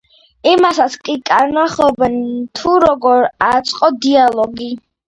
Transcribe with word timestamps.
იმასაც 0.51 0.95
კი 1.09 1.17
გკარნახობენ, 1.19 2.17
თუ 2.61 2.75
როგორ 2.87 3.31
ააწყო 3.51 3.97
დიალოგი. 4.09 4.77